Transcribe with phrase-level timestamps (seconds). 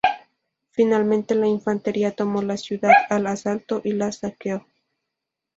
[0.71, 4.65] Finalmente la infantería tomó la ciudad al asalto y la saqueó.